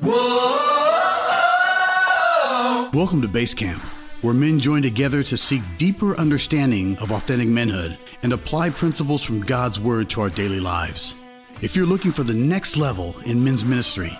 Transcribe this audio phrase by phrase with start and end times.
[0.00, 0.12] Welcome
[3.22, 3.80] to Base Camp,
[4.20, 9.40] where men join together to seek deeper understanding of authentic manhood and apply principles from
[9.40, 11.14] God's Word to our daily lives.
[11.62, 14.12] If you're looking for the next level in men's ministry,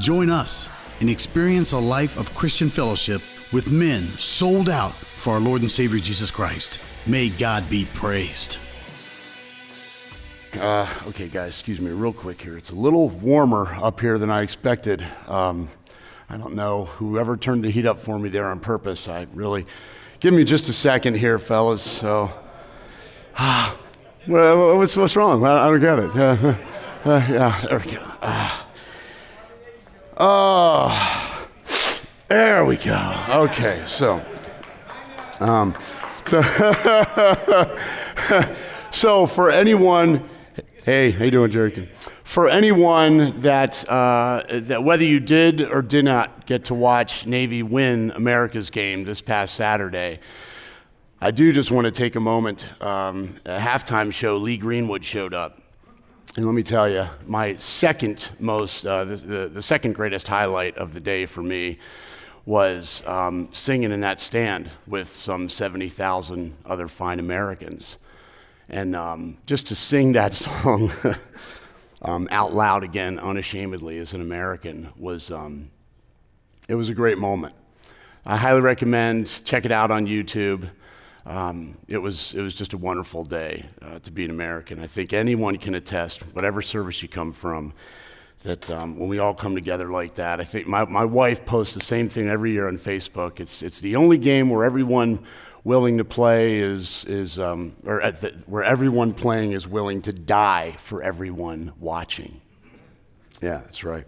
[0.00, 0.68] join us
[1.00, 3.22] and experience a life of Christian fellowship
[3.52, 6.78] with men sold out for our Lord and Savior Jesus Christ.
[7.06, 8.58] May God be praised.
[10.58, 12.58] Uh, okay, guys, excuse me real quick here.
[12.58, 15.02] It's a little warmer up here than I expected.
[15.26, 15.68] Um,
[16.28, 19.08] I don't know whoever turned the heat up for me there on purpose.
[19.08, 19.64] I really,
[20.20, 21.80] give me just a second here, fellas.
[21.80, 22.30] So,
[23.38, 23.78] ah,
[24.28, 25.42] well, what's, what's wrong?
[25.42, 26.10] I, I don't get it.
[26.14, 26.54] Uh,
[27.04, 28.12] yeah, there we go.
[28.20, 28.68] Ah.
[30.18, 31.48] Oh,
[32.28, 33.24] there we go.
[33.28, 34.22] Okay, so,
[35.40, 35.74] um,
[36.26, 36.42] so,
[38.90, 40.28] so for anyone,
[40.84, 41.88] hey, how you doing, Jerry?
[42.24, 47.62] For anyone that, uh, that whether you did or did not get to watch Navy
[47.62, 50.18] win America's game this past Saturday,
[51.20, 52.68] I do just want to take a moment.
[52.82, 55.60] Um, a halftime show, Lee Greenwood showed up.
[56.36, 60.76] And let me tell you, my second most, uh, the, the, the, second greatest highlight
[60.78, 61.78] of the day for me
[62.44, 67.98] was um, singing in that stand with some 70,000 other fine Americans.
[68.72, 70.90] And um, just to sing that song
[72.00, 75.70] um, out loud again, unashamedly, as an American, was um,
[76.68, 77.54] it was a great moment.
[78.24, 80.70] I highly recommend check it out on YouTube.
[81.26, 84.80] Um, it was it was just a wonderful day uh, to be an American.
[84.80, 87.74] I think anyone can attest, whatever service you come from,
[88.42, 91.74] that um, when we all come together like that, I think my, my wife posts
[91.74, 93.38] the same thing every year on Facebook.
[93.38, 95.26] It's it's the only game where everyone
[95.64, 100.72] willing to play is, is um, or the, where everyone playing is willing to die
[100.78, 102.40] for everyone watching.
[103.40, 104.04] Yeah, that's right.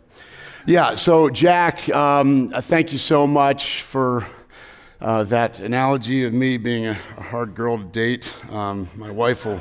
[0.66, 4.26] Yeah, so Jack, um, uh, thank you so much for
[5.00, 8.34] uh, that analogy of me being a, hard girl to date.
[8.50, 9.60] Um, my wife will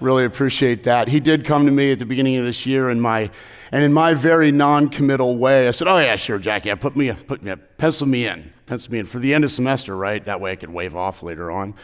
[0.00, 1.08] really appreciate that.
[1.08, 3.30] He did come to me at the beginning of this year in my
[3.72, 6.64] and in my very non-committal way, I said, "Oh yeah, sure, Jack.
[6.64, 9.96] Yeah, put me, put me, pencil me in, pencil me for the end of semester,
[9.96, 10.24] right?
[10.24, 11.74] That way I could wave off later on."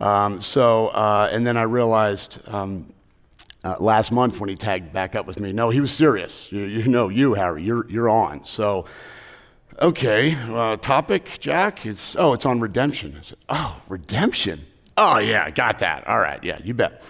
[0.00, 2.92] Um, so, uh, and then I realized um,
[3.64, 6.52] uh, last month when he tagged back up with me, no, he was serious.
[6.52, 8.44] You, you know, you Harry, you're you're on.
[8.44, 8.84] So,
[9.82, 11.84] okay, uh, topic, Jack.
[11.84, 13.18] It's oh, it's on redemption.
[13.20, 14.64] Said, oh, redemption.
[14.96, 16.06] Oh yeah, got that.
[16.06, 17.02] All right, yeah, you bet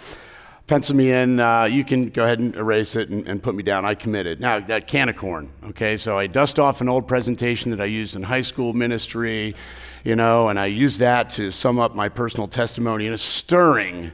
[0.69, 1.39] pencil me in.
[1.39, 3.85] Uh, you can go ahead and erase it and, and, put me down.
[3.85, 4.39] I committed.
[4.39, 5.97] Now, that can of corn, okay?
[5.97, 9.55] So I dust off an old presentation that I used in high school ministry,
[10.03, 14.11] you know, and I use that to sum up my personal testimony in a stirring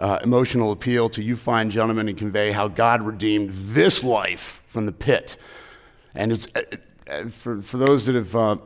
[0.00, 4.86] uh, emotional appeal to you fine gentlemen and convey how God redeemed this life from
[4.86, 5.36] the pit.
[6.14, 6.62] And it's uh,
[7.10, 8.56] uh for, for those that have, uh,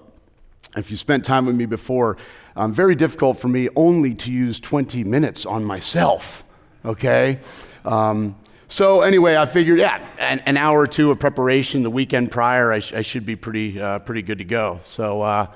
[0.76, 2.18] if you spent time with me before,
[2.54, 6.44] um, very difficult for me only to use 20 minutes on myself
[6.84, 7.40] okay?
[7.84, 8.36] Um,
[8.68, 12.72] so anyway, I figured, yeah, an, an, hour or two of preparation the weekend prior,
[12.72, 14.80] I, sh- I should be pretty, uh, pretty good to go.
[14.84, 15.46] So, uh,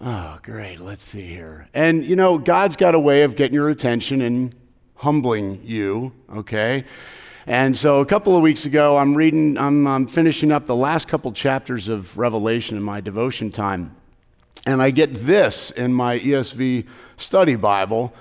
[0.00, 1.68] oh, great, let's see here.
[1.74, 4.54] And, you know, God's got a way of getting your attention and
[4.94, 6.84] humbling you, okay?
[7.46, 11.08] And so a couple of weeks ago, I'm reading, I'm, I'm finishing up the last
[11.08, 13.96] couple chapters of Revelation in my devotion time.
[14.66, 16.86] And I get this in my ESV
[17.16, 18.12] study Bible.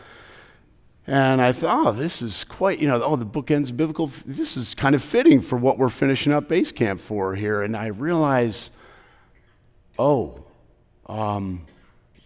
[1.10, 4.12] And I thought, oh, this is quite, you know, oh, the bookends biblical.
[4.28, 7.64] This is kind of fitting for what we're finishing up base camp for here.
[7.64, 8.70] And I realize,
[9.98, 10.46] oh,
[11.08, 11.66] um,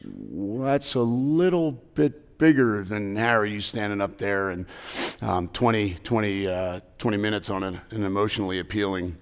[0.03, 4.65] that's a little bit bigger than Harry, you standing up there and
[5.21, 9.15] um, 20, 20, uh, 20 minutes on an, an emotionally appealing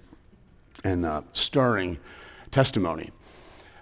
[0.82, 2.00] and uh, stirring
[2.50, 3.10] testimony.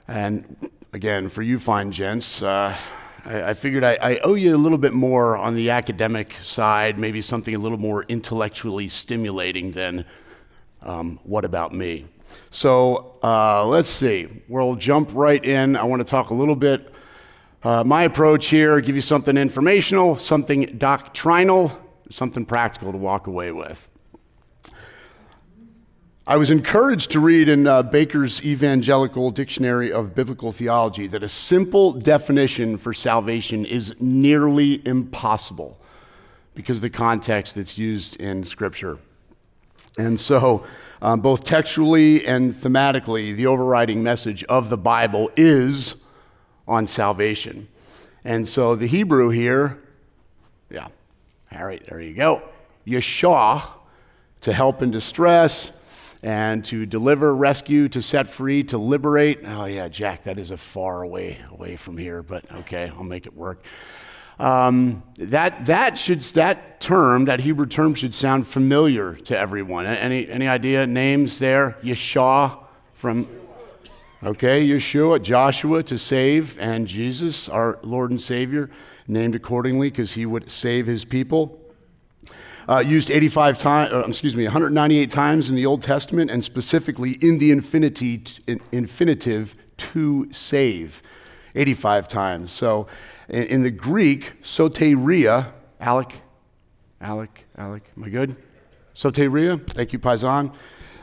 [0.07, 2.77] And again, for you fine gents, uh,
[3.25, 6.99] I, I figured I, I, owe you a little bit more on the academic side,
[6.99, 10.05] maybe something a little more intellectually stimulating than
[10.83, 12.07] um, what about me?
[12.51, 14.29] So uh, let's see.
[14.49, 15.77] We'll jump right in.
[15.77, 16.93] I want to talk a little bit.
[17.63, 21.79] Uh, my approach here, give you something informational, something doctrinal,
[22.09, 23.89] something practical to walk away with.
[26.27, 31.29] I was encouraged to read in uh, Baker's Evangelical Dictionary of Biblical Theology that a
[31.29, 35.81] simple definition for salvation is nearly impossible
[36.55, 38.99] because of the context that's used in Scripture.
[39.99, 40.67] And so,
[41.01, 45.97] um, both textually and thematically, the overriding message of the Bible is
[46.69, 47.67] on salvation.
[48.27, 49.83] And so, the Hebrew here,
[50.69, 50.89] yeah,
[51.51, 52.43] all right, there you go.
[52.87, 53.71] Yeshua,
[54.43, 55.73] to help in distress
[56.23, 59.41] and to deliver, rescue, to set free, to liberate.
[59.45, 63.27] Oh, yeah, Jack, that is a far away away from here, but okay, I'll make
[63.27, 63.65] it work.
[64.39, 69.85] Um, that, that, should, that term, that Hebrew term, should sound familiar to everyone.
[69.85, 70.87] Any, any idea?
[70.87, 71.77] Names there?
[71.83, 72.65] Yeshua
[72.95, 73.29] from,
[74.23, 78.71] okay, Yeshua, Joshua to save, and Jesus, our Lord and Savior,
[79.07, 81.60] named accordingly because he would save his people.
[82.71, 87.19] Uh, used 85 times, uh, excuse me, 198 times in the Old Testament, and specifically
[87.21, 88.23] in the infinity,
[88.71, 91.03] infinitive to save,
[91.57, 92.53] 85 times.
[92.53, 92.87] So
[93.29, 95.51] in, in the Greek, soteria,
[95.81, 96.21] Alec,
[97.01, 98.37] Alec, Alec, am I good?
[98.95, 100.55] Soteria, thank you, Paisan.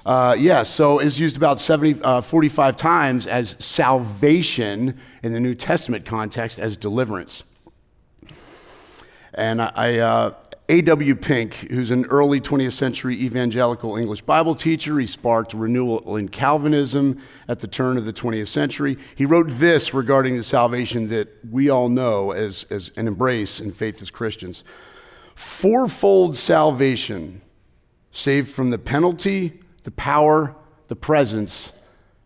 [0.06, 5.54] Uh, yeah, so is used about 70, uh, 45 times as salvation in the New
[5.54, 7.44] Testament context as deliverance.
[9.34, 10.34] And I, I uh,
[10.70, 11.16] A.W.
[11.16, 17.24] Pink, who's an early 20th century evangelical English Bible teacher, he sparked renewal in Calvinism
[17.48, 18.98] at the turn of the 20th century.
[19.16, 23.72] He wrote this regarding the salvation that we all know as, as an embrace in
[23.72, 24.66] faith as Christians
[25.36, 27.42] fourfold salvation,
[28.12, 30.56] saved from the penalty, the power,
[30.88, 31.72] the presence,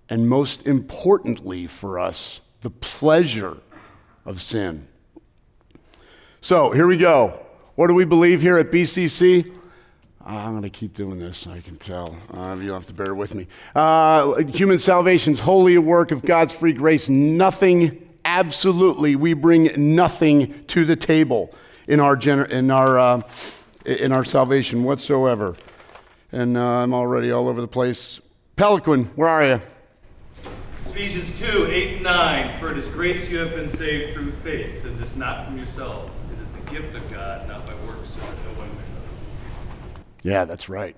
[0.10, 3.58] and most importantly for us, the pleasure
[4.26, 4.88] of sin.
[6.40, 7.46] So here we go.
[7.82, 9.58] What do we believe here at BCC?
[10.24, 12.16] I'm going to keep doing this, I can tell.
[12.32, 13.48] Uh, you'll have to bear with me.
[13.74, 17.10] Uh, human salvation is wholly a work of God's free grace.
[17.10, 21.56] Nothing, absolutely, we bring nothing to the table
[21.88, 23.22] in our, gener- in our, uh,
[23.84, 25.56] in our salvation whatsoever.
[26.32, 28.20] And uh, I'm already all over the place.
[28.58, 29.62] Pelican, where are you?
[30.92, 32.60] Ephesians 2 8 and 9.
[32.60, 36.14] For it is grace you have been saved through faith, and this not from yourselves.
[36.34, 40.11] It is the gift of God, not by works, so that no one may boast.
[40.24, 40.96] Yeah, that's right.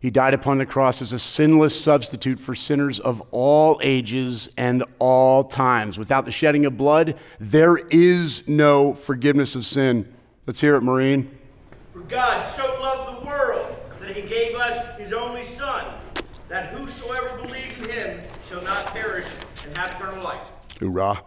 [0.00, 4.82] He died upon the cross as a sinless substitute for sinners of all ages and
[4.98, 5.98] all times.
[5.98, 10.10] Without the shedding of blood, there is no forgiveness of sin.
[10.46, 11.38] Let's hear it, Marine.
[11.92, 15.84] For God so loved the world that he gave us his only Son,
[16.48, 19.26] that whosoever believes in him shall not perish
[19.66, 20.46] and have eternal life.
[20.78, 21.22] Hoorah.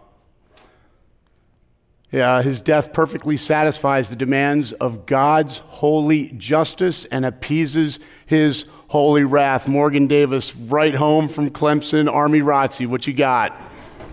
[2.14, 9.24] Yeah, his death perfectly satisfies the demands of God's holy justice and appeases his holy
[9.24, 9.66] wrath.
[9.66, 12.86] Morgan Davis, right home from Clemson, Army ROTC.
[12.86, 13.60] What you got?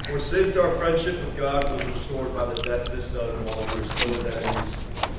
[0.06, 3.84] For since our friendship with God was restored by the death of his Son, were
[3.96, 4.76] still his enemies,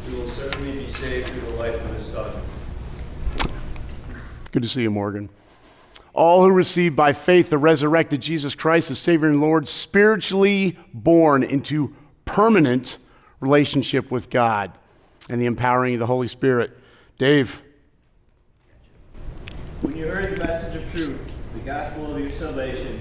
[0.08, 2.42] we will certainly be saved through the life of his Son.
[4.50, 5.30] Good to see you, Morgan.
[6.14, 11.44] All who receive by faith the resurrected Jesus Christ as Savior and Lord, spiritually born
[11.44, 12.98] into permanent
[13.40, 14.72] relationship with God
[15.28, 16.76] and the empowering of the Holy Spirit.
[17.16, 17.62] Dave.
[19.82, 21.20] When you heard the message of truth,
[21.54, 23.00] the gospel of your salvation,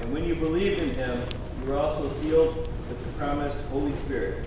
[0.00, 1.20] and when you believed in him,
[1.60, 4.44] you were also sealed with the promised Holy Spirit.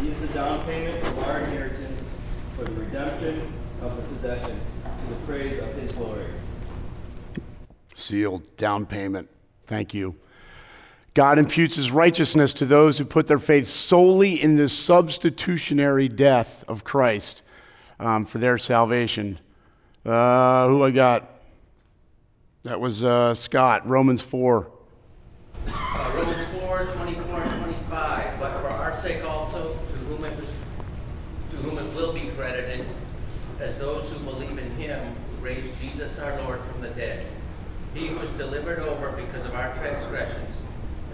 [0.00, 2.02] He is the down payment of our inheritance
[2.56, 3.52] for the redemption
[3.82, 6.26] of the possession to the praise of his glory.
[7.94, 9.28] Sealed, down payment.
[9.66, 10.16] Thank you.
[11.18, 16.62] God imputes his righteousness to those who put their faith solely in the substitutionary death
[16.68, 17.42] of Christ
[17.98, 19.40] um, for their salvation.
[20.06, 21.28] Uh, who I got?
[22.62, 24.70] That was uh, Scott, Romans 4.
[25.66, 28.38] Uh, Romans 4, 24 and 25.
[28.38, 32.86] But for our sake also, to whom it, was, to whom it will be credited,
[33.58, 37.26] as those who believe in him, who raised Jesus our Lord from the dead.
[37.92, 40.54] He was delivered over because of our transgressions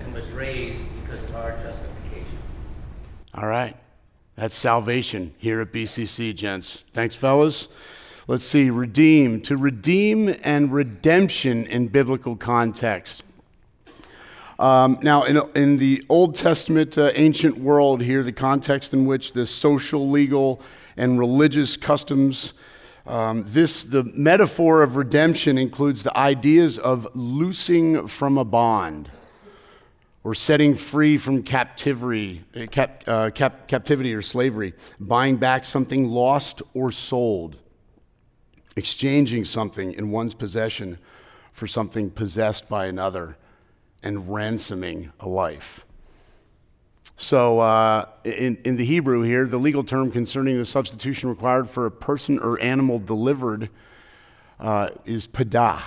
[0.04, 2.38] and was raised because of our justification.
[3.44, 3.76] All right.
[4.36, 6.82] That's salvation here at BCC, gents.
[6.94, 7.68] Thanks, fellas.
[8.26, 9.42] Let's see, redeem.
[9.42, 13.22] To redeem and redemption in biblical context.
[14.58, 19.34] Um, now, in, in the Old Testament uh, ancient world here, the context in which
[19.34, 20.62] the social, legal,
[20.96, 22.54] and religious customs,
[23.06, 29.10] um, this, the metaphor of redemption includes the ideas of loosing from a bond
[30.24, 36.08] or setting free from captivity, uh, cap, uh, cap, captivity or slavery, buying back something
[36.08, 37.60] lost or sold,
[38.74, 40.96] exchanging something in one's possession
[41.52, 43.36] for something possessed by another
[44.02, 45.84] and ransoming a life.
[47.16, 51.86] So, uh, in, in the Hebrew here, the legal term concerning the substitution required for
[51.86, 53.68] a person or animal delivered
[54.58, 55.82] uh, is padah.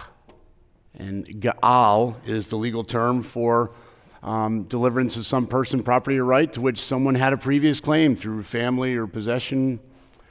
[0.93, 3.71] And ga'al is the legal term for
[4.23, 8.15] um, deliverance of some person, property, or right to which someone had a previous claim
[8.15, 9.79] through family or possession.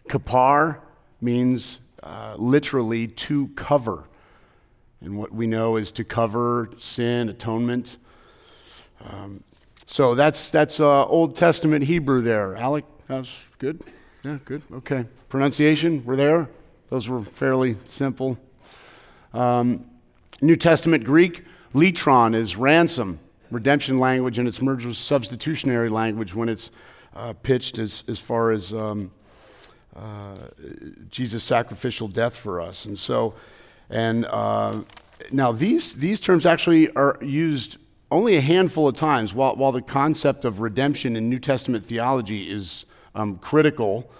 [0.08, 0.80] Kapar
[1.20, 4.04] means uh, literally to cover.
[5.00, 7.96] and what we know is to cover sin, atonement.
[9.04, 9.42] Um,
[9.86, 12.56] so that's, that's uh, Old Testament Hebrew there.
[12.56, 13.82] Alec, that's good?
[14.24, 14.62] Yeah, good.
[14.72, 15.06] Okay.
[15.28, 16.48] Pronunciation, we're there.
[16.88, 18.38] Those were fairly simple.
[19.32, 19.88] Um,
[20.40, 23.18] New Testament Greek, litron is ransom,
[23.50, 26.70] redemption language, and it's merged with substitutionary language when it's
[27.14, 29.10] uh, pitched as, as far as um,
[29.94, 30.36] uh,
[31.10, 32.84] Jesus' sacrificial death for us.
[32.84, 33.34] And so,
[33.88, 34.82] and uh,
[35.30, 37.78] now these, these terms actually are used
[38.10, 42.50] only a handful of times, while, while the concept of redemption in New Testament theology
[42.50, 42.84] is
[43.14, 44.10] um, critical.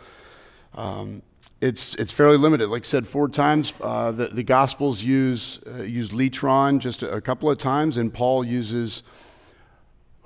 [0.75, 1.23] Um,
[1.60, 2.68] it's, it's fairly limited.
[2.68, 3.72] Like I said, four times.
[3.80, 8.12] Uh, the, the Gospels use, uh, use letron just a, a, couple of times, and
[8.12, 9.02] Paul uses,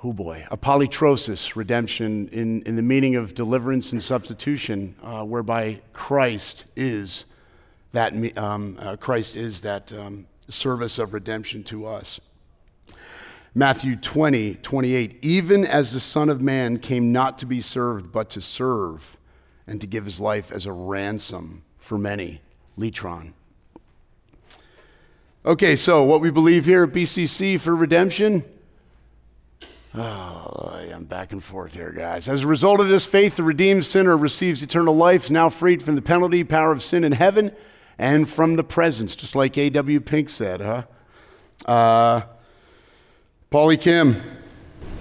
[0.02, 6.70] oh boy, apolytrosis redemption, in, in the meaning of deliverance and substitution, uh, whereby Christ
[6.75, 7.26] is
[7.92, 12.20] that, um, uh, Christ is that um, service of redemption to us.
[13.54, 18.30] Matthew 20, 28, even as the Son of Man came not to be served, but
[18.30, 19.16] to serve
[19.70, 22.42] and to give his life as a ransom for many.
[22.76, 23.32] Letron.
[25.46, 28.44] Okay, so what we believe here at BCC for redemption.
[29.94, 32.28] Oh, I'm back and forth here, guys.
[32.28, 35.94] As a result of this faith, the redeemed sinner receives eternal life, now freed from
[35.94, 37.52] the penalty, power of sin in heaven,
[37.96, 40.00] and from the presence, just like A.W.
[40.00, 40.82] Pink said, huh?
[41.64, 42.22] Uh,
[43.52, 44.20] Paulie Kim.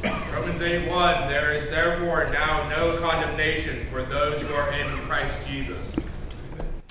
[0.03, 5.35] Romans 8 1 There is therefore now no condemnation for those who are in Christ
[5.45, 5.95] Jesus.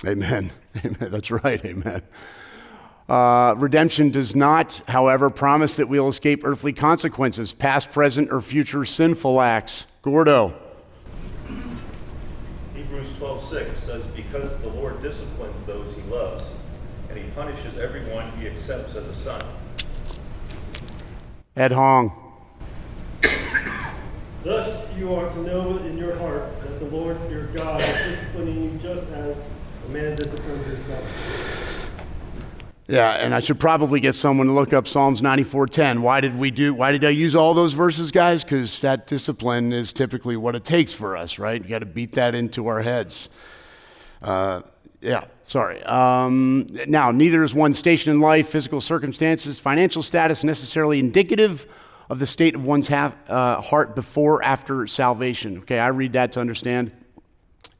[0.05, 0.51] Amen.
[0.85, 1.09] Amen.
[1.11, 1.63] That's right.
[1.65, 2.01] Amen.
[3.09, 8.85] Uh, redemption does not, however, promise that we'll escape earthly consequences, past, present, or future
[8.85, 9.87] sinful acts.
[10.03, 10.53] Gordo.
[12.75, 16.43] Hebrews 12:6 says, "Because the Lord disciplines those he loves,
[17.09, 19.43] and he punishes everyone he accepts as a son."
[21.55, 22.11] Ed Hong.
[24.43, 28.63] Thus you are to know in your heart that the Lord your God is disciplining
[28.63, 29.35] you just as
[32.87, 36.01] Yeah, and I should probably get someone to look up Psalms 94:10.
[36.01, 38.43] Why did we do why did I use all those verses, guys?
[38.43, 41.61] Cuz that discipline is typically what it takes for us, right?
[41.61, 43.29] You got to beat that into our heads.
[44.23, 44.61] Uh,
[45.01, 45.83] yeah, sorry.
[45.83, 51.67] Um, now, neither is one's station in life, physical circumstances, financial status necessarily indicative
[52.09, 55.59] of the state of one's half, uh, heart before after salvation.
[55.59, 56.91] Okay, I read that to understand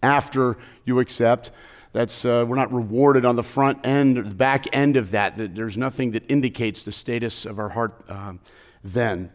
[0.03, 1.51] after you accept.
[1.91, 5.55] That's uh, we're not rewarded on the front end or the back end of that.
[5.55, 8.33] There's nothing that indicates the status of our heart uh,
[8.83, 9.31] then.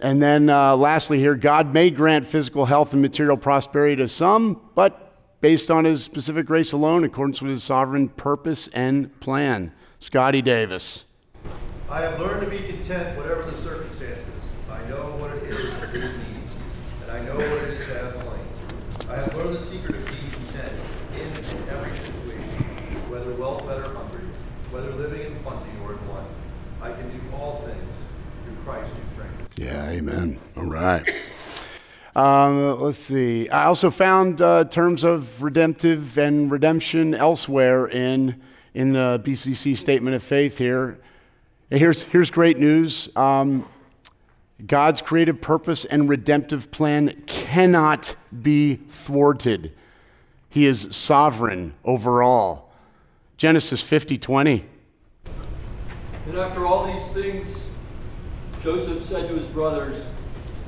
[0.00, 4.60] And then, uh, lastly, here, God may grant physical health and material prosperity to some,
[4.74, 9.72] but based on His specific grace alone, in accordance with His sovereign purpose and plan.
[10.00, 11.04] Scotty Davis.
[11.88, 14.24] I have learned to be content, whatever the circumstances.
[14.70, 16.42] I know what it is to be need,
[17.02, 19.08] and I know what it is to have plenty.
[19.08, 20.72] I have learned the secret of being content
[21.14, 21.28] in
[21.70, 24.26] every situation, whether well fed or hungry,
[24.70, 26.26] whether living in plenty or in want.
[26.82, 27.94] I can do all things
[28.44, 29.50] through Christ who strengthens.
[29.56, 30.38] Yeah, amen.
[30.56, 31.02] All right.
[32.14, 33.48] Um, let's see.
[33.48, 38.40] I also found uh, terms of redemptive and redemption elsewhere in
[38.76, 40.98] in the BCC statement of faith here.
[41.70, 43.66] Here's, here's great news um,
[44.64, 49.72] God's creative purpose and redemptive plan cannot be thwarted.
[50.48, 52.72] He is sovereign over all.
[53.36, 54.64] Genesis 50 20.
[56.26, 57.65] And after all these things,
[58.66, 60.04] Joseph said to his brothers,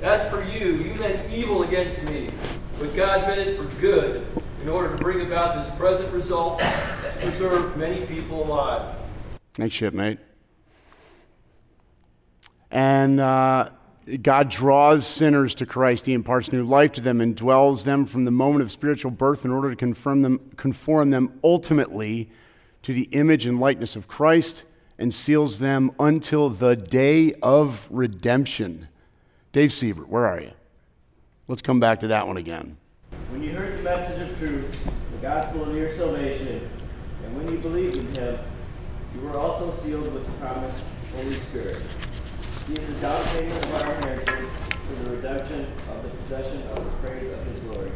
[0.03, 2.31] As for you, you meant evil against me,
[2.79, 4.25] but God meant it for good,
[4.63, 8.95] in order to bring about this present result to preserve many people alive.
[9.55, 10.21] Thanks, shipmate.
[12.71, 13.71] And uh,
[14.23, 16.07] God draws sinners to Christ.
[16.07, 19.45] He imparts new life to them and dwells them from the moment of spiritual birth
[19.45, 22.31] in order to confirm them, conform them ultimately
[22.83, 24.63] to the image and likeness of Christ
[24.99, 28.89] and seals them until the day of redemption.
[29.53, 30.53] Dave Siebert, where are you?
[31.47, 32.77] Let's come back to that one again.
[33.31, 36.69] When you heard the message of truth, the gospel of your salvation,
[37.25, 38.41] and when you believed in him,
[39.15, 41.83] you were also sealed with the promised Holy Spirit
[42.69, 46.77] he is the down payment of our inheritance for the redemption of the possession of
[46.77, 47.91] the praise of his glory.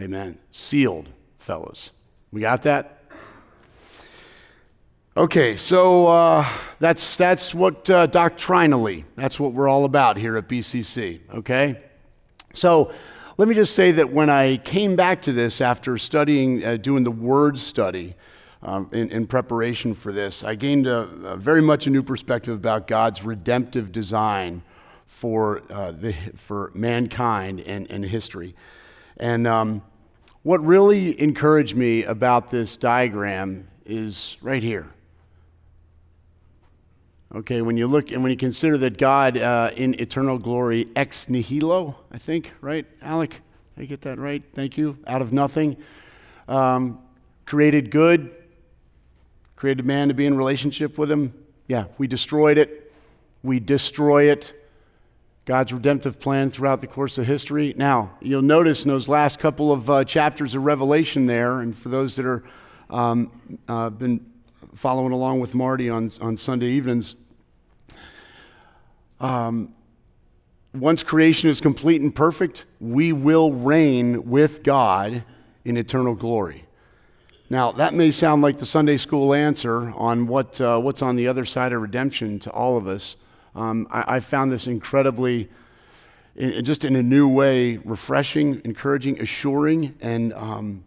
[0.00, 0.38] Amen.
[0.50, 1.90] Sealed, fellas.
[2.30, 3.01] We got that?
[5.14, 10.48] Okay, so uh, that's, that's what uh, doctrinally, that's what we're all about here at
[10.48, 11.82] BCC, okay?
[12.54, 12.90] So
[13.36, 17.04] let me just say that when I came back to this after studying, uh, doing
[17.04, 18.14] the word study,
[18.62, 22.54] um, in, in, preparation for this, I gained a, a, very much a new perspective
[22.54, 24.62] about God's redemptive design
[25.04, 28.54] for, uh, the, for mankind and, and history.
[29.18, 29.82] And um,
[30.42, 34.88] what really encouraged me about this diagram is right here.
[37.34, 41.30] Okay, when you look and when you consider that God uh, in eternal glory ex
[41.30, 43.40] nihilo, I think, right, Alec?
[43.78, 44.42] I get that right?
[44.52, 44.98] Thank you.
[45.06, 45.78] Out of nothing,
[46.46, 46.98] um,
[47.46, 48.36] created good,
[49.56, 51.32] created man to be in relationship with him.
[51.68, 52.92] Yeah, we destroyed it.
[53.42, 54.52] We destroy it.
[55.46, 57.72] God's redemptive plan throughout the course of history.
[57.78, 61.88] Now, you'll notice in those last couple of uh, chapters of Revelation there, and for
[61.88, 62.44] those that are
[62.90, 64.26] um, uh, been
[64.74, 67.16] following along with Marty on, on Sunday evenings,
[69.22, 69.74] um,
[70.74, 75.24] once creation is complete and perfect, we will reign with God
[75.64, 76.64] in eternal glory.
[77.48, 81.28] Now, that may sound like the Sunday school answer on what, uh, what's on the
[81.28, 83.16] other side of redemption to all of us.
[83.54, 85.50] Um, I, I, found this incredibly,
[86.34, 90.84] in, just in a new way, refreshing, encouraging, assuring, and um,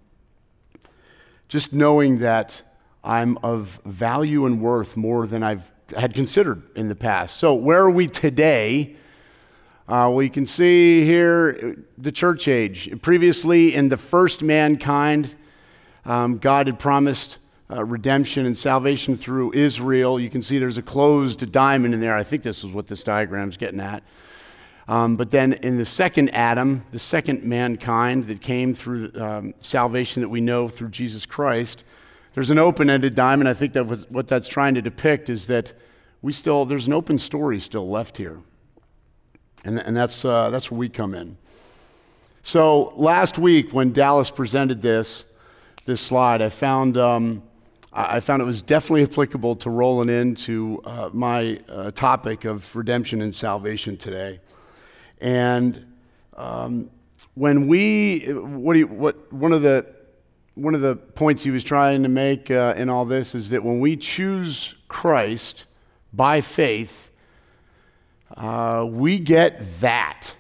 [1.48, 2.63] just knowing that
[3.04, 7.38] I'm of value and worth more than I've had considered in the past.
[7.38, 8.96] So, where are we today?
[9.88, 12.89] Uh, we can see here the church age.
[13.01, 15.36] Previously, in the first mankind,
[16.06, 17.38] um, God had promised
[17.70, 20.20] uh, redemption and salvation through Israel.
[20.20, 22.15] You can see there's a closed diamond in there.
[22.15, 24.04] I think this is what this diagram's getting at.
[24.88, 30.22] Um, but then in the second Adam, the second mankind that came through um, salvation
[30.22, 31.84] that we know through Jesus Christ,
[32.36, 33.48] there's an open ended diamond.
[33.48, 35.72] I think that what that's trying to depict is that
[36.22, 38.42] we still, there's an open story still left here.
[39.63, 41.38] And, and that's, uh, that's where we come in.
[42.44, 45.24] So last week, when Dallas presented this,
[45.86, 47.42] this slide, I found, um,
[47.94, 53.22] I found it was definitely applicable to rolling into uh, my uh, topic of redemption
[53.22, 54.42] and salvation today.
[55.22, 55.86] And
[56.36, 56.90] um,
[57.36, 59.95] when we, what, do you, what one of the
[60.55, 63.63] one of the points he was trying to make uh, in all this is that
[63.63, 65.65] when we choose Christ
[66.13, 67.11] by faith,
[68.35, 70.35] uh, we get that.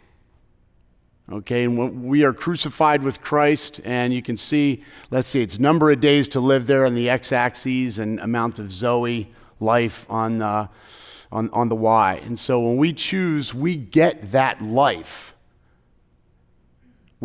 [1.31, 5.89] Okay, and we are crucified with Christ, and you can see, let's see, it's number
[5.91, 10.41] of days to live there on the x axis and amount of Zoe life on,
[10.41, 10.67] uh,
[11.31, 12.21] on, on the y.
[12.23, 15.34] And so when we choose, we get that life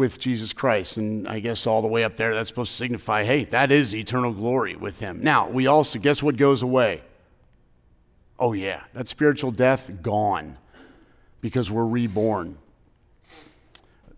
[0.00, 0.96] with Jesus Christ.
[0.96, 3.94] And I guess all the way up there, that's supposed to signify, hey, that is
[3.94, 5.20] eternal glory with Him.
[5.22, 7.02] Now, we also, guess what goes away?
[8.38, 10.56] Oh, yeah, that spiritual death gone
[11.42, 12.56] because we're reborn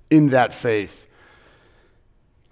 [0.09, 1.09] in that faith.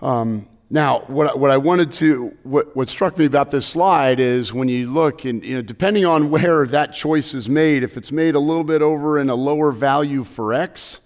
[0.01, 4.53] Um, now, what, what I wanted to, what, what struck me about this slide is
[4.53, 8.11] when you look, and you know, depending on where that choice is made, if it's
[8.11, 10.99] made a little bit over in a lower value for X,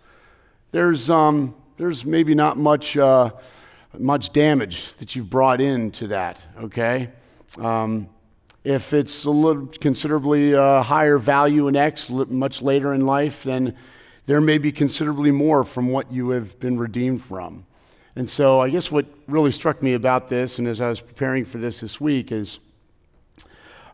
[0.70, 3.30] there's, um, there's maybe not much, uh,
[3.98, 7.10] much damage that you've brought into that, okay?
[7.58, 8.08] Um,
[8.62, 13.76] if it's a little considerably uh, higher value in X much later in life, then
[14.26, 17.66] there may be considerably more from what you have been redeemed from.
[18.16, 21.44] And so, I guess what really struck me about this, and as I was preparing
[21.44, 22.60] for this this week, is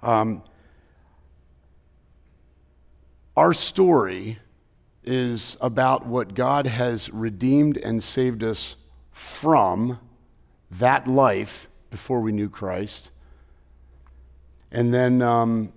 [0.02, 0.42] um,
[3.36, 4.38] our story
[5.04, 8.76] is about what God has redeemed and saved us
[9.12, 9.98] from
[10.70, 13.10] that life before we knew Christ.
[14.70, 15.72] And then um,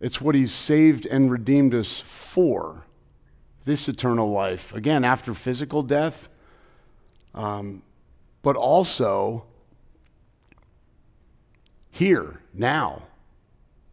[0.00, 2.84] it's what He's saved and redeemed us for
[3.64, 4.74] this eternal life.
[4.74, 6.28] Again, after physical death,
[7.34, 7.82] um,
[8.42, 9.44] but also
[11.90, 13.07] here, now.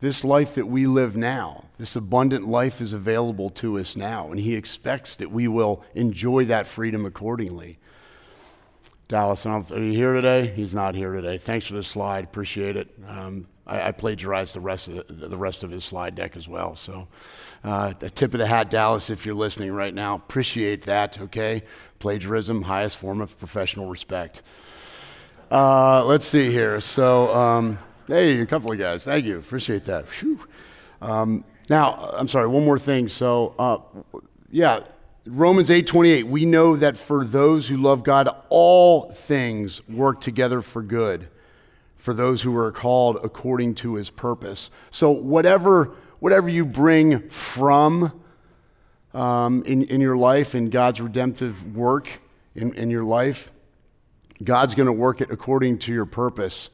[0.06, 4.40] This life that we live now, this abundant life is available to us now, and
[4.40, 7.80] He expects that we will enjoy that freedom accordingly.
[9.08, 10.46] Dallas, are you here today?
[10.46, 11.40] He's not here today.
[11.40, 12.24] Thanks for the slide.
[12.24, 12.94] Appreciate it.
[13.08, 16.48] Um, I, I, plagiarized the rest of the, the, rest of his slide deck as
[16.48, 16.76] well.
[16.76, 17.08] So,
[17.64, 21.20] uh, tip of the hat, Dallas, if you're listening right now, appreciate that.
[21.20, 21.64] Okay,
[21.98, 24.44] plagiarism, highest form of professional respect.
[25.50, 26.80] Uh, let's see here.
[26.80, 27.34] So.
[27.34, 29.04] Um, Hey, a couple of guys.
[29.04, 29.40] Thank you.
[29.40, 30.06] Appreciate that.
[31.02, 33.08] Um, now, I'm sorry, one more thing.
[33.08, 33.80] So, uh,
[34.52, 34.82] yeah,
[35.26, 36.28] Romans 8:28.
[36.28, 41.30] We know that for those who love God, all things work together for good,
[41.96, 44.70] for those who are called according to His purpose.
[44.92, 48.22] So, whatever whatever you bring from
[49.16, 52.22] um, in in your life in God's redemptive work
[52.54, 53.52] in, in your life,
[54.44, 56.70] God's going to work it according to your purpose.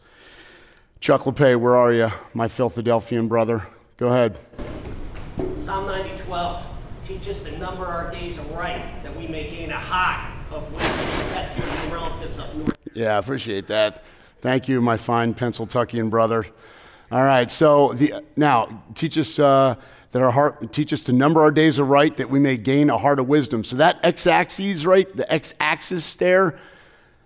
[1.02, 3.66] Chuck LePay, where are you, my Philadelphian brother?
[3.98, 4.38] Go ahead.
[5.62, 6.66] Psalm 90, 12.
[7.04, 11.34] Teach us to number our days aright, that we may gain a high of wisdom.
[11.34, 12.74] That's your relatives up north.
[12.94, 14.04] Yeah, appreciate that.
[14.42, 16.46] Thank you, my fine Pennsylvanian brother.
[17.12, 19.78] All right, so the, now teach us uh,
[20.12, 22.98] that our heart, teach us to number our days aright, that we may gain a
[23.00, 23.64] heart of wisdom.
[23.64, 26.60] So that x-axis, right, the x-axis there,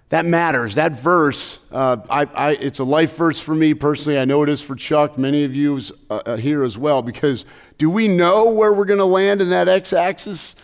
[0.10, 0.76] that matters.
[0.76, 4.20] That verse, uh, I, I, it's a life verse for me personally.
[4.20, 7.46] I know it is for Chuck, many of you uh, uh, here as well, because
[7.78, 10.56] do we know where we're going to land in that x axis?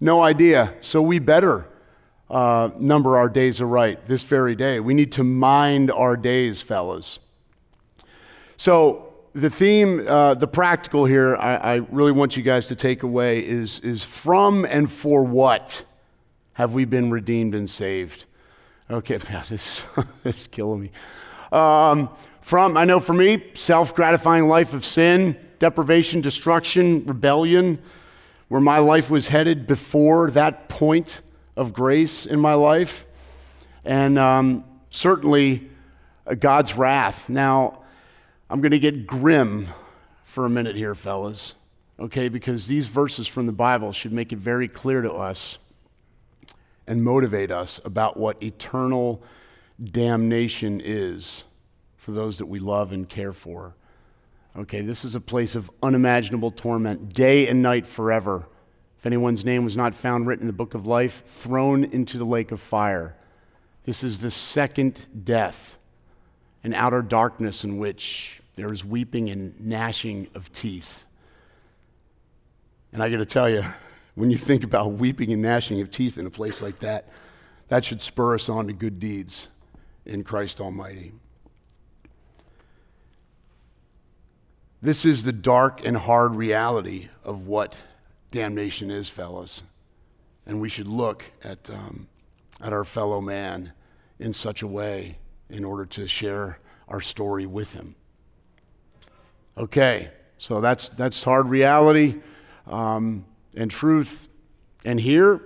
[0.00, 0.74] No idea.
[0.80, 1.68] So we better
[2.28, 4.80] uh, number our days aright this very day.
[4.80, 7.18] We need to mind our days, fellas.
[8.56, 13.04] So, the theme, uh, the practical here, I, I really want you guys to take
[13.04, 15.84] away is, is from and for what
[16.54, 18.26] have we been redeemed and saved?
[18.90, 19.86] Okay, man, this,
[20.24, 20.90] this is killing me.
[21.52, 27.80] Um, from, I know for me, self gratifying life of sin, deprivation, destruction, rebellion,
[28.48, 31.22] where my life was headed before that point
[31.56, 33.06] of grace in my life,
[33.84, 35.70] and um, certainly
[36.26, 37.28] uh, God's wrath.
[37.28, 37.84] Now,
[38.48, 39.68] I'm going to get grim
[40.24, 41.54] for a minute here, fellas,
[42.00, 45.59] okay, because these verses from the Bible should make it very clear to us
[46.90, 49.22] and motivate us about what eternal
[49.82, 51.44] damnation is
[51.96, 53.76] for those that we love and care for.
[54.58, 58.48] Okay, this is a place of unimaginable torment, day and night forever.
[58.98, 62.24] If anyone's name was not found written in the book of life, thrown into the
[62.24, 63.14] lake of fire.
[63.84, 65.78] This is the second death,
[66.64, 71.04] an outer darkness in which there is weeping and gnashing of teeth.
[72.92, 73.62] And I got to tell you,
[74.20, 77.08] when you think about weeping and gnashing of teeth in a place like that,
[77.68, 79.48] that should spur us on to good deeds
[80.04, 81.12] in Christ Almighty.
[84.82, 87.74] This is the dark and hard reality of what
[88.30, 89.62] damnation is, fellas.
[90.44, 92.06] And we should look at, um,
[92.60, 93.72] at our fellow man
[94.18, 95.16] in such a way
[95.48, 97.94] in order to share our story with him.
[99.56, 102.20] Okay, so that's, that's hard reality
[102.66, 103.24] um,
[103.56, 104.28] and truth.
[104.84, 105.42] And here,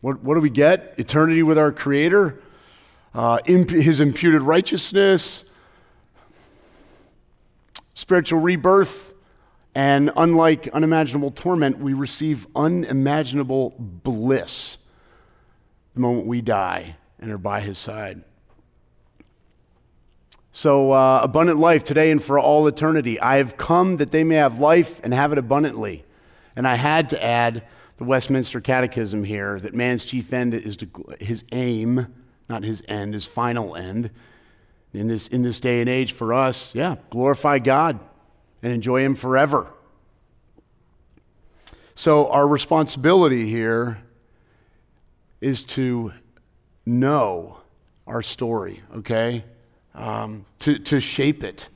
[0.00, 0.94] what, what do we get?
[0.98, 2.40] Eternity with our Creator,
[3.14, 5.44] uh, imp- His imputed righteousness,
[7.94, 9.14] spiritual rebirth,
[9.74, 14.78] and unlike unimaginable torment, we receive unimaginable bliss
[15.94, 18.22] the moment we die and are by His side.
[20.52, 23.18] So, uh, abundant life today and for all eternity.
[23.18, 26.04] I have come that they may have life and have it abundantly.
[26.56, 27.64] And I had to add
[27.96, 30.88] the Westminster Catechism here that man's chief end is to,
[31.20, 32.06] his aim,
[32.48, 34.10] not his end, his final end.
[34.92, 37.98] In this, in this day and age for us, yeah, glorify God
[38.64, 39.66] and enjoy Him forever.
[41.94, 43.98] So, our responsibility here
[45.40, 46.12] is to
[46.86, 47.58] know
[48.06, 49.44] our story, okay?
[49.94, 51.68] Um, to, to shape it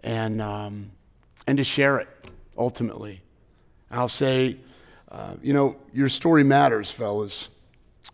[0.00, 0.92] and, um,
[1.46, 2.08] and to share it
[2.56, 3.20] ultimately.
[3.90, 4.58] I'll say,
[5.10, 7.48] uh, you know, your story matters, fellas.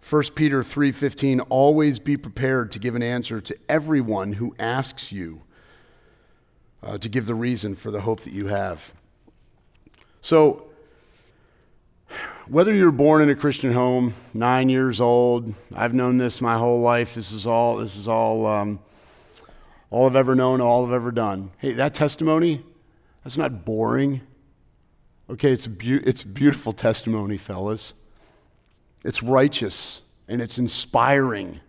[0.09, 5.43] 1 Peter 3:15 always be prepared to give an answer to everyone who asks you
[6.83, 8.93] uh, to give the reason for the hope that you have.
[10.21, 10.67] So
[12.47, 16.81] whether you're born in a Christian home, nine years old, I've known this my whole
[16.81, 17.15] life.
[17.15, 17.79] This is all.
[17.79, 18.47] This is all.
[18.47, 18.81] Um,
[19.91, 21.53] all I've ever known, all I've ever done.
[21.59, 22.65] Hey, that testimony,
[23.23, 24.23] that's not boring.
[25.29, 27.95] Okay, it's a, it's beautiful testimony, fellas.
[29.05, 31.61] It's righteous and it's inspiring.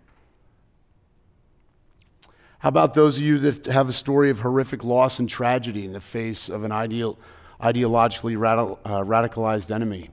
[2.60, 5.94] How about those of you that have a story of horrific loss and tragedy in
[5.94, 7.18] the face of an ideal,
[7.62, 10.10] ideologically radical, uh, radicalized enemy?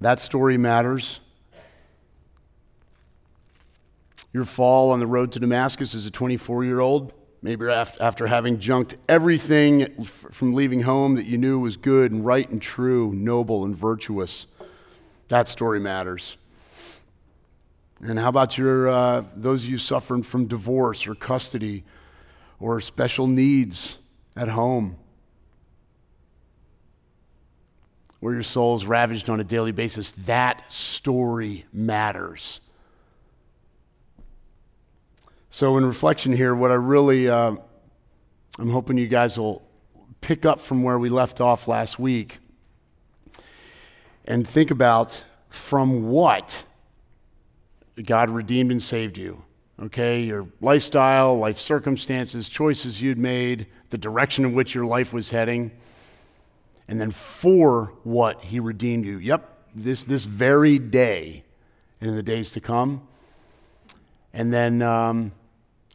[0.00, 1.20] That story matters.
[4.32, 7.12] Your fall on the road to Damascus as a 24 year old,
[7.44, 12.48] maybe after having junked everything from leaving home that you knew was good and right
[12.48, 14.46] and true, noble and virtuous.
[15.28, 16.38] That story matters.
[18.00, 21.84] And how about your, uh, those of you suffering from divorce or custody
[22.58, 23.98] or special needs
[24.34, 24.96] at home?
[28.20, 32.60] where your soul is ravaged on a daily basis, that story matters.
[35.54, 37.54] So, in reflection here, what I really, uh,
[38.58, 39.62] I'm hoping you guys will
[40.20, 42.40] pick up from where we left off last week
[44.24, 46.64] and think about from what
[48.04, 49.44] God redeemed and saved you.
[49.80, 55.30] Okay, your lifestyle, life circumstances, choices you'd made, the direction in which your life was
[55.30, 55.70] heading,
[56.88, 59.18] and then for what He redeemed you.
[59.18, 61.44] Yep, this, this very day
[62.00, 63.06] and in the days to come.
[64.32, 65.30] And then, um,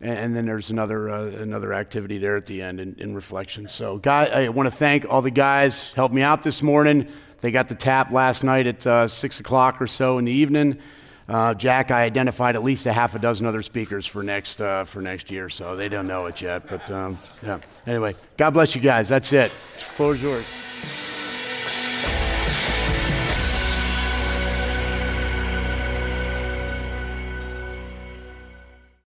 [0.01, 3.67] and, then there's another, uh, another activity there at the end in, in reflection.
[3.67, 7.11] So, guy, I want to thank all the guys helped me out this morning.
[7.41, 10.79] They got the tap last night at uh, 6 o'clock or so in the evening.
[11.27, 14.83] Uh, Jack, I identified at least a half a dozen other speakers for next, uh,
[14.83, 16.67] for next year, so they don't know it yet.
[16.67, 17.59] But um, yeah.
[17.85, 19.09] Anyway, God bless you guys.
[19.09, 19.51] That's it.
[19.77, 20.45] The Floor is yours.